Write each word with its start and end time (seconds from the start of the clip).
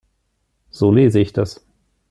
So 0.71 0.89
lese 0.91 1.19
ich 1.19 1.31
das. 1.31 1.63